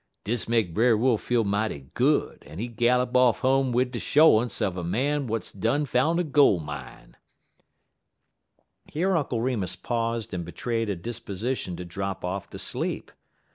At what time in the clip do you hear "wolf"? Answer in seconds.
0.97-1.21